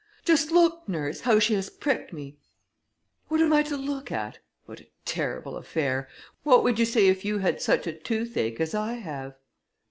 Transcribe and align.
"Just 0.25 0.49
look, 0.49 0.89
nurse, 0.89 1.21
how 1.21 1.37
she 1.37 1.53
has 1.53 1.69
pricked 1.69 2.11
me." 2.11 2.35
"What 3.27 3.39
am 3.39 3.53
I 3.53 3.61
to 3.61 3.77
look 3.77 4.11
at? 4.11 4.39
What 4.65 4.79
a 4.79 4.87
terrible 5.05 5.55
affair: 5.55 6.09
what 6.41 6.63
would 6.63 6.79
you 6.79 6.85
say 6.85 7.07
if 7.07 7.23
you 7.23 7.37
had 7.37 7.61
such 7.61 7.85
a 7.85 7.93
tooth 7.93 8.35
ache 8.35 8.59
as 8.59 8.73
I 8.73 8.93
have?" 8.95 9.35